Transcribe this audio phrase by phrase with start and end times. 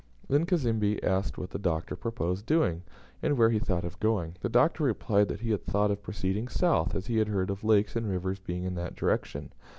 [0.27, 2.81] Then Cazembe asked what the Doctor proposed doing,
[3.21, 4.35] and where he thought of going.
[4.41, 7.63] The Doctor replied that he had thought of proceeding south, as he had heard of
[7.63, 9.53] lakes and rivers being in that direction.